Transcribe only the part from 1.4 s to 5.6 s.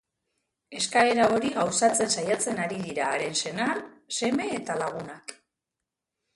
gauzatzen saiatzen ari dira haren senar, seme eta lagunak.